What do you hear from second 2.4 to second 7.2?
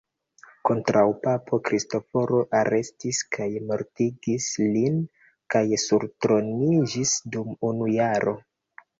arestis kaj mortigis lin kaj surtroniĝis